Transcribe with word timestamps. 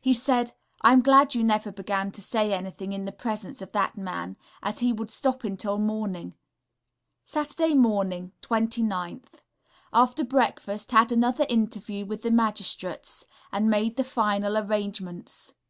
He 0.00 0.14
said, 0.14 0.54
"I 0.80 0.94
am 0.94 1.02
glad 1.02 1.34
you 1.34 1.44
never 1.44 1.70
began 1.70 2.10
to 2.12 2.22
say 2.22 2.54
anything 2.54 2.94
in 2.94 3.04
the 3.04 3.12
presence 3.12 3.60
of 3.60 3.72
that 3.72 3.98
man, 3.98 4.38
as 4.62 4.78
he 4.78 4.94
would 4.94 5.10
stop 5.10 5.44
until 5.44 5.76
morning."... 5.76 6.36
Saturday 7.26 7.74
morning, 7.74 8.32
29th.... 8.40 9.42
After 9.92 10.24
breakfast, 10.24 10.92
had 10.92 11.12
another 11.12 11.44
interview 11.50 12.06
with 12.06 12.22
the 12.22 12.30
Magistrates, 12.30 13.26
and 13.52 13.68
made 13.68 13.96
the 13.96 14.04
final 14.04 14.56
arrangements. 14.56 15.52